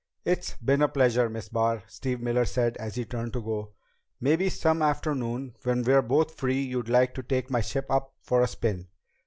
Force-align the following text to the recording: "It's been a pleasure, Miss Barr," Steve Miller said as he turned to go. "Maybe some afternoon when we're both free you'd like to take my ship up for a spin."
"It's 0.25 0.55
been 0.55 0.81
a 0.81 0.87
pleasure, 0.87 1.29
Miss 1.29 1.47
Barr," 1.47 1.83
Steve 1.85 2.21
Miller 2.21 2.43
said 2.45 2.75
as 2.77 2.95
he 2.95 3.05
turned 3.05 3.33
to 3.33 3.41
go. 3.43 3.73
"Maybe 4.19 4.49
some 4.49 4.81
afternoon 4.81 5.53
when 5.61 5.83
we're 5.83 6.01
both 6.01 6.33
free 6.33 6.63
you'd 6.63 6.89
like 6.89 7.13
to 7.13 7.21
take 7.21 7.51
my 7.51 7.61
ship 7.61 7.85
up 7.87 8.15
for 8.23 8.41
a 8.41 8.47
spin." 8.47 8.87